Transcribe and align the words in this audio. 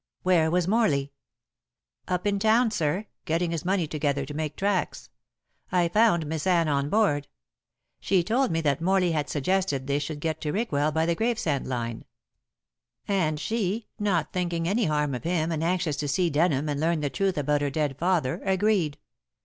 "Where 0.23 0.49
was 0.49 0.67
Morley?" 0.67 1.11
"Up 2.07 2.25
in 2.25 2.39
town, 2.39 2.71
sir, 2.71 3.05
getting 3.25 3.51
his 3.51 3.63
money 3.63 3.85
together 3.85 4.25
to 4.25 4.33
make 4.33 4.55
tracks. 4.55 5.11
I 5.71 5.89
found 5.89 6.25
Miss 6.25 6.47
Anne 6.47 6.67
on 6.67 6.89
board. 6.89 7.27
She 7.99 8.23
told 8.23 8.49
me 8.49 8.61
that 8.61 8.81
Morley 8.81 9.11
had 9.11 9.29
suggested 9.29 9.85
they 9.85 9.99
should 9.99 10.19
get 10.19 10.41
to 10.41 10.51
Rickwell 10.51 10.91
by 10.91 11.05
the 11.05 11.13
Gravesend 11.13 11.67
line, 11.67 12.03
and 13.07 13.39
she, 13.39 13.89
not 13.99 14.33
thinking 14.33 14.67
any 14.67 14.85
harm 14.85 15.13
of 15.13 15.23
him 15.23 15.51
and 15.51 15.63
anxious 15.63 15.97
to 15.97 16.07
see 16.07 16.31
Denham 16.31 16.67
and 16.67 16.79
learn 16.79 17.01
the 17.01 17.11
truth 17.11 17.37
about 17.37 17.61
her 17.61 17.69
dead 17.69 17.95
father, 17.99 18.41
agreed. 18.43 18.97